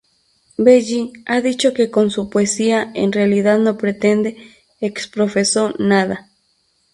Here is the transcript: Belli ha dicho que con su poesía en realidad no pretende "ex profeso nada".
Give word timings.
Belli 0.57 1.11
ha 1.27 1.41
dicho 1.41 1.75
que 1.75 1.91
con 1.91 2.09
su 2.09 2.27
poesía 2.27 2.89
en 2.95 3.11
realidad 3.11 3.59
no 3.59 3.77
pretende 3.77 4.35
"ex 4.79 5.05
profeso 5.07 5.75
nada". 5.77 6.27